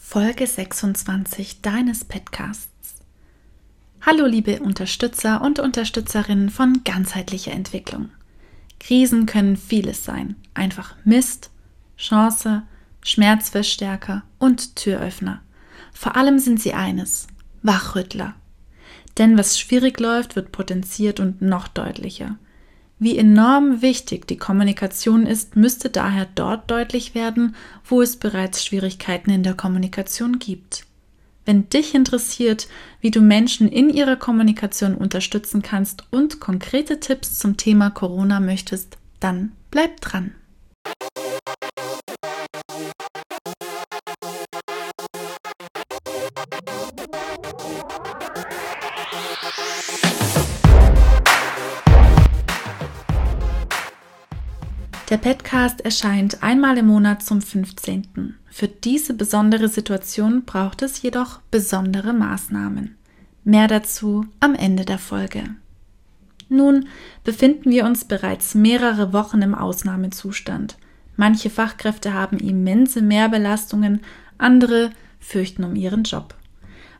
[0.00, 2.94] Folge 26 deines Podcasts.
[4.00, 8.08] Hallo liebe Unterstützer und Unterstützerinnen von ganzheitlicher Entwicklung.
[8.80, 10.36] Krisen können vieles sein.
[10.54, 11.50] Einfach Mist,
[11.98, 12.62] Chance,
[13.02, 15.42] Schmerzverstärker und Türöffner.
[15.92, 17.26] Vor allem sind sie eines,
[17.62, 18.34] Wachrüttler.
[19.18, 22.38] Denn was schwierig läuft, wird potenziert und noch deutlicher.
[22.98, 27.54] Wie enorm wichtig die Kommunikation ist, müsste daher dort deutlich werden,
[27.84, 30.84] wo es bereits Schwierigkeiten in der Kommunikation gibt.
[31.44, 32.68] Wenn dich interessiert,
[33.00, 38.98] wie du Menschen in ihrer Kommunikation unterstützen kannst und konkrete Tipps zum Thema Corona möchtest,
[39.20, 40.34] dann bleib dran.
[55.10, 58.34] Der Podcast erscheint einmal im Monat zum 15.
[58.50, 62.94] Für diese besondere Situation braucht es jedoch besondere Maßnahmen.
[63.42, 65.44] Mehr dazu am Ende der Folge.
[66.50, 66.88] Nun
[67.24, 70.76] befinden wir uns bereits mehrere Wochen im Ausnahmezustand.
[71.16, 74.02] Manche Fachkräfte haben immense Mehrbelastungen,
[74.36, 76.34] andere fürchten um ihren Job.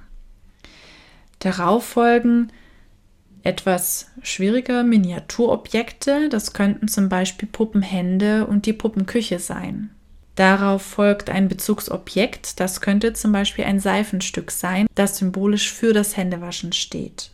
[1.40, 2.52] Darauf folgen
[3.44, 6.30] etwas schwieriger Miniaturobjekte.
[6.30, 9.92] Das könnten zum Beispiel Puppenhände und die Puppenküche sein.
[10.36, 12.60] Darauf folgt ein Bezugsobjekt.
[12.60, 17.32] Das könnte zum Beispiel ein Seifenstück sein, das symbolisch für das Händewaschen steht.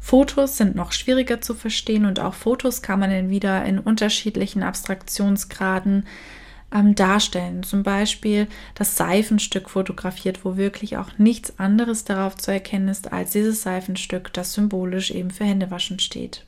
[0.00, 4.62] Fotos sind noch schwieriger zu verstehen und auch Fotos kann man dann wieder in unterschiedlichen
[4.62, 6.06] Abstraktionsgraden
[6.72, 7.62] ähm, darstellen.
[7.62, 13.32] Zum Beispiel das Seifenstück fotografiert, wo wirklich auch nichts anderes darauf zu erkennen ist als
[13.32, 16.44] dieses Seifenstück, das symbolisch eben für Händewaschen steht.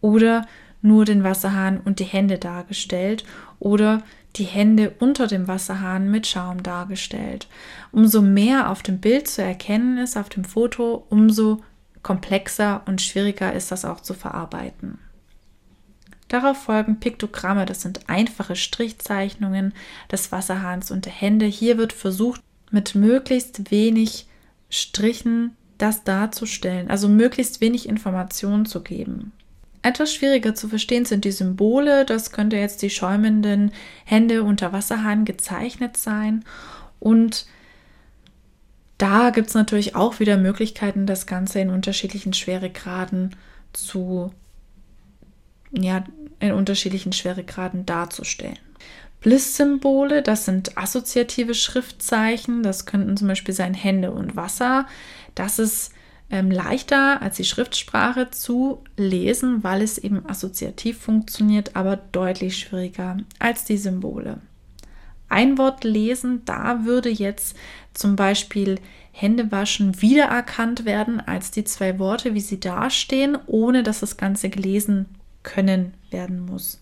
[0.00, 0.46] Oder
[0.80, 3.24] nur den Wasserhahn und die Hände dargestellt
[3.58, 4.02] oder
[4.36, 7.48] die Hände unter dem Wasserhahn mit Schaum dargestellt.
[7.90, 11.62] Umso mehr auf dem Bild zu erkennen ist, auf dem Foto, umso
[12.02, 14.98] komplexer und schwieriger ist das auch zu verarbeiten.
[16.28, 19.72] Darauf folgen Piktogramme, das sind einfache Strichzeichnungen
[20.12, 21.46] des Wasserhahns und der Hände.
[21.46, 24.26] Hier wird versucht, mit möglichst wenig
[24.68, 29.32] Strichen das darzustellen, also möglichst wenig Informationen zu geben.
[29.80, 32.04] Etwas schwieriger zu verstehen sind die Symbole.
[32.04, 33.72] Das könnte jetzt die schäumenden
[34.04, 36.44] Hände unter Wasserhahn gezeichnet sein.
[36.98, 37.46] Und
[38.98, 43.36] da gibt es natürlich auch wieder Möglichkeiten, das Ganze in unterschiedlichen Schweregraden
[43.72, 44.32] zu
[45.72, 46.04] ja,
[46.40, 48.58] in unterschiedlichen Schweregraden darzustellen.
[49.20, 54.86] Bliss-Symbole, das sind assoziative Schriftzeichen, das könnten zum Beispiel sein Hände und Wasser.
[55.34, 55.92] Das ist
[56.30, 63.16] ähm, leichter als die Schriftsprache zu lesen, weil es eben assoziativ funktioniert, aber deutlich schwieriger
[63.40, 64.40] als die Symbole.
[65.28, 67.56] Ein Wort lesen, da würde jetzt
[67.92, 74.00] zum Beispiel Hände waschen wiedererkannt werden als die zwei Worte, wie sie dastehen, ohne dass
[74.00, 75.06] das Ganze gelesen
[75.48, 76.80] können werden muss.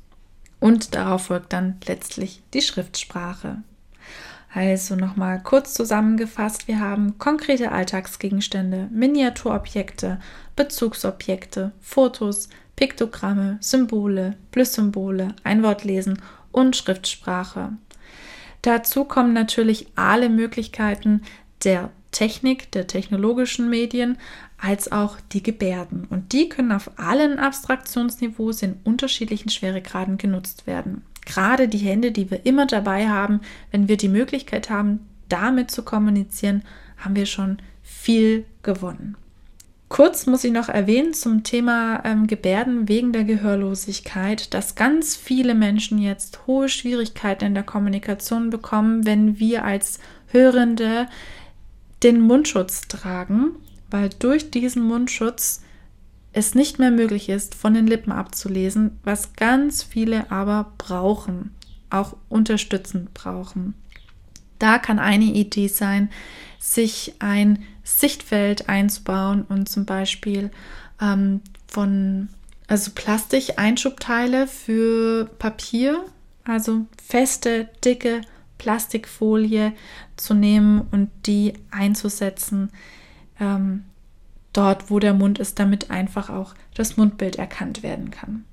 [0.59, 3.63] Und darauf folgt dann letztlich die Schriftsprache.
[4.53, 10.19] Also nochmal kurz zusammengefasst, wir haben konkrete Alltagsgegenstände, Miniaturobjekte,
[10.57, 16.21] Bezugsobjekte, Fotos, Piktogramme, Symbole, Plus-Symbole, Einwortlesen
[16.53, 17.73] und Schriftsprache.
[18.63, 21.23] Dazu kommen natürlich alle Möglichkeiten
[21.63, 24.17] der Technik, der technologischen Medien,
[24.59, 26.07] als auch die Gebärden.
[26.09, 31.03] Und die können auf allen Abstraktionsniveaus in unterschiedlichen Schweregraden genutzt werden.
[31.25, 35.83] Gerade die Hände, die wir immer dabei haben, wenn wir die Möglichkeit haben, damit zu
[35.83, 36.63] kommunizieren,
[36.97, 39.17] haben wir schon viel gewonnen.
[39.89, 45.55] Kurz muss ich noch erwähnen zum Thema ähm, Gebärden wegen der Gehörlosigkeit, dass ganz viele
[45.55, 51.07] Menschen jetzt hohe Schwierigkeiten in der Kommunikation bekommen, wenn wir als Hörende
[52.03, 53.53] den Mundschutz tragen,
[53.97, 55.63] weil durch diesen Mundschutz
[56.35, 61.55] es nicht mehr möglich ist, von den Lippen abzulesen, was ganz viele aber brauchen,
[61.89, 63.73] auch unterstützend brauchen.
[64.59, 66.11] Da kann eine Idee sein,
[66.59, 70.51] sich ein Sichtfeld einzubauen und zum Beispiel
[71.01, 72.29] ähm, von
[72.67, 76.05] also Plastik-Einschubteile für Papier,
[76.45, 78.21] also feste, dicke
[78.59, 79.73] Plastikfolie
[80.17, 82.71] zu nehmen und die einzusetzen
[83.41, 83.85] ähm,
[84.53, 88.45] dort, wo der Mund ist, damit einfach auch das Mundbild erkannt werden kann.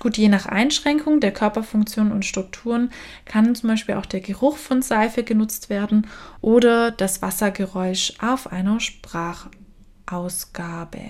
[0.00, 2.90] Gut, je nach Einschränkung der Körperfunktionen und Strukturen
[3.24, 6.06] kann zum Beispiel auch der Geruch von Seife genutzt werden
[6.40, 11.00] oder das Wassergeräusch auf einer Sprachausgabe.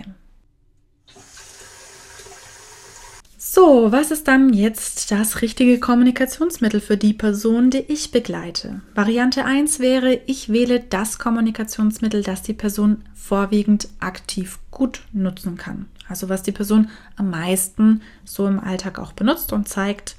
[3.50, 8.82] So, was ist dann jetzt das richtige Kommunikationsmittel für die Person, die ich begleite?
[8.94, 15.86] Variante 1 wäre, ich wähle das Kommunikationsmittel, das die Person vorwiegend aktiv gut nutzen kann.
[16.10, 20.16] Also was die Person am meisten so im Alltag auch benutzt und zeigt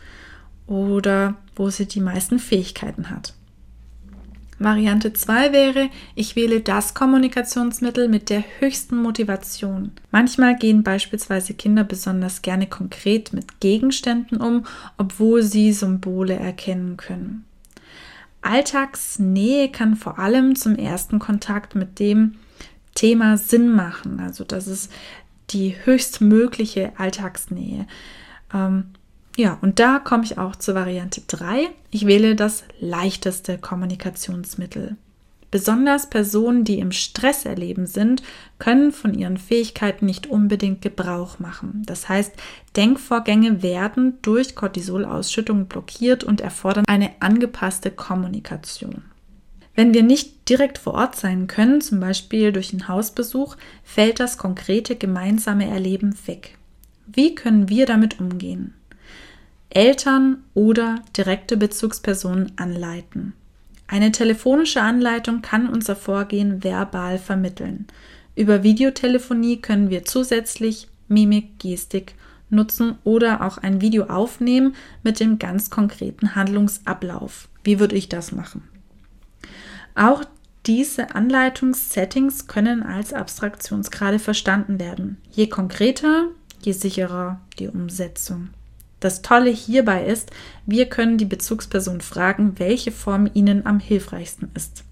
[0.66, 3.36] oder wo sie die meisten Fähigkeiten hat.
[4.60, 9.92] Variante 2 wäre, ich wähle das Kommunikationsmittel mit der höchsten Motivation.
[10.12, 14.66] Manchmal gehen beispielsweise Kinder besonders gerne konkret mit Gegenständen um,
[14.98, 17.46] obwohl sie Symbole erkennen können.
[18.42, 22.36] Alltagsnähe kann vor allem zum ersten Kontakt mit dem
[22.96, 24.20] Thema Sinn machen.
[24.20, 24.92] Also das ist
[25.52, 27.88] die höchstmögliche Alltagsnähe.
[28.54, 28.86] Ähm,
[29.40, 31.70] ja, und da komme ich auch zur Variante 3.
[31.92, 34.98] Ich wähle das leichteste Kommunikationsmittel.
[35.50, 38.22] Besonders Personen, die im Stress erleben sind,
[38.58, 41.84] können von ihren Fähigkeiten nicht unbedingt Gebrauch machen.
[41.86, 42.34] Das heißt,
[42.76, 49.04] Denkvorgänge werden durch Cortisolausschüttung blockiert und erfordern eine angepasste Kommunikation.
[49.74, 53.56] Wenn wir nicht direkt vor Ort sein können, zum Beispiel durch einen Hausbesuch,
[53.86, 56.58] fällt das konkrete gemeinsame Erleben weg.
[57.08, 58.74] Wie können wir damit umgehen?
[59.70, 63.34] Eltern oder direkte Bezugspersonen anleiten.
[63.88, 67.88] Eine telefonische Anleitung kann unser Vorgehen verbal vermitteln.
[68.36, 72.16] Über Videotelefonie können wir zusätzlich Mimik, Gestik
[72.50, 77.48] nutzen oder auch ein Video aufnehmen mit dem ganz konkreten Handlungsablauf.
[77.64, 78.64] Wie würde ich das machen?
[79.96, 80.24] Auch
[80.66, 85.18] diese Anleitungssettings können als Abstraktionsgrade verstanden werden.
[85.32, 86.28] Je konkreter,
[86.62, 88.50] je sicherer die Umsetzung.
[89.00, 90.32] Das Tolle hierbei ist,
[90.66, 94.84] wir können die Bezugsperson fragen, welche Form ihnen am hilfreichsten ist.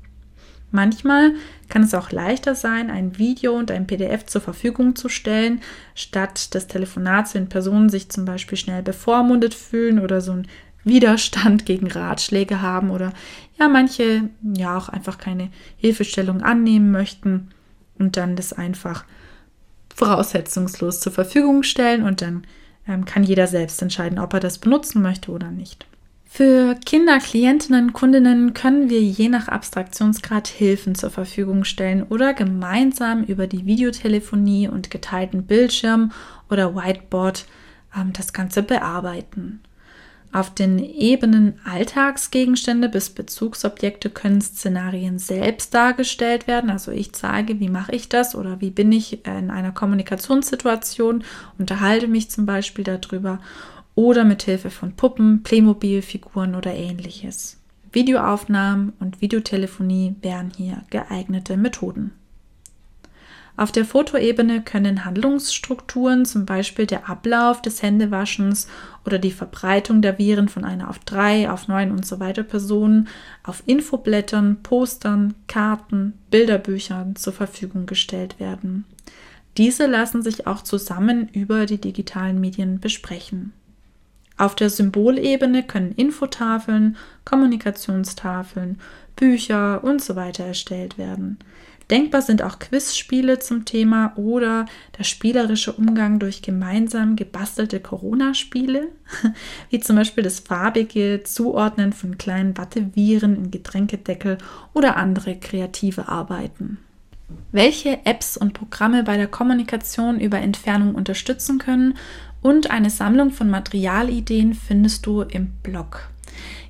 [0.71, 1.33] Manchmal
[1.69, 5.61] kann es auch leichter sein, ein Video und ein PDF zur Verfügung zu stellen,
[5.95, 10.47] statt des Telefonats, wenn Personen sich zum Beispiel schnell bevormundet fühlen oder so einen
[10.83, 13.13] Widerstand gegen Ratschläge haben oder
[13.59, 17.49] ja, manche ja auch einfach keine Hilfestellung annehmen möchten
[17.97, 19.05] und dann das einfach
[19.95, 22.45] voraussetzungslos zur Verfügung stellen und dann
[23.05, 25.85] kann jeder selbst entscheiden, ob er das benutzen möchte oder nicht.
[26.29, 33.23] Für Kinder, Klientinnen, Kundinnen können wir je nach Abstraktionsgrad Hilfen zur Verfügung stellen oder gemeinsam
[33.23, 36.11] über die Videotelefonie und geteilten Bildschirm
[36.49, 37.45] oder Whiteboard
[37.95, 39.61] ähm, das Ganze bearbeiten.
[40.31, 46.69] Auf den Ebenen Alltagsgegenstände bis Bezugsobjekte können Szenarien selbst dargestellt werden.
[46.69, 51.23] Also ich zeige, wie mache ich das oder wie bin ich in einer Kommunikationssituation,
[51.57, 53.39] unterhalte mich zum Beispiel darüber
[53.95, 57.57] oder mit Hilfe von Puppen, Playmobil-Figuren oder ähnliches.
[57.91, 62.11] Videoaufnahmen und Videotelefonie wären hier geeignete Methoden.
[63.57, 68.67] Auf der Fotoebene können Handlungsstrukturen, zum Beispiel der Ablauf des Händewaschens
[69.03, 73.07] oder die Verbreitung der Viren von einer auf drei, auf neun und so weiter Personen
[73.43, 78.85] auf Infoblättern, Postern, Karten, Bilderbüchern zur Verfügung gestellt werden.
[79.57, 83.53] Diese lassen sich auch zusammen über die digitalen Medien besprechen.
[84.37, 86.95] Auf der Symbolebene können Infotafeln,
[87.25, 88.79] Kommunikationstafeln,
[89.15, 91.39] Bücher und so weiter erstellt werden.
[91.89, 94.65] Denkbar sind auch Quizspiele zum Thema oder
[94.97, 98.89] der spielerische Umgang durch gemeinsam gebastelte Corona-Spiele,
[99.69, 104.37] wie zum Beispiel das farbige Zuordnen von kleinen Watteviren in Getränkedeckel
[104.73, 106.79] oder andere kreative Arbeiten.
[107.51, 111.93] Welche Apps und Programme bei der Kommunikation über Entfernung unterstützen können
[112.41, 116.09] und eine Sammlung von Materialideen findest du im Blog.